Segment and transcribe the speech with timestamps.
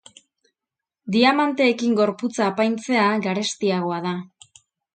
[1.15, 4.19] Diamanteekin gorputza apaintzea, garestiagoa da.